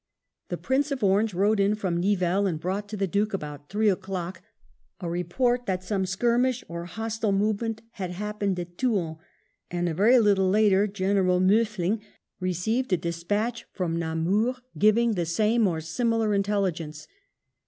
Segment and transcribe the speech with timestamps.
[0.49, 3.87] The Prince of Orange rode in from Nivelles and brought to the Duke about three
[3.87, 4.41] o'clock
[4.99, 9.17] a report that some skirmish or hostile movement had happened at Thuin;
[9.69, 12.01] and a very little later General Muffing
[12.39, 17.07] received a despatch from Namur giving the same or similar intelligence.